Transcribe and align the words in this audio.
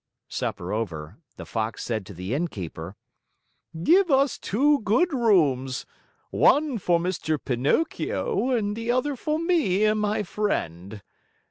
Supper 0.29 0.73
over, 0.73 1.19
the 1.37 1.45
Fox 1.45 1.83
said 1.83 2.07
to 2.07 2.13
the 2.15 2.33
Innkeeper: 2.33 2.95
"Give 3.83 4.09
us 4.09 4.39
two 4.39 4.79
good 4.79 5.13
rooms, 5.13 5.85
one 6.31 6.79
for 6.79 6.97
Mr. 6.99 7.37
Pinocchio 7.37 8.49
and 8.49 8.75
the 8.75 8.89
other 8.91 9.15
for 9.15 9.37
me 9.37 9.85
and 9.85 9.99
my 9.99 10.23
friend. 10.23 11.03